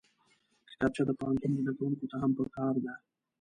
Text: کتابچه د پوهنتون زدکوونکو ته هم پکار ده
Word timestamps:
کتابچه 0.69 1.03
د 1.05 1.11
پوهنتون 1.19 1.51
زدکوونکو 1.57 2.05
ته 2.11 2.15
هم 2.21 2.31
پکار 2.37 2.75
ده 2.85 2.93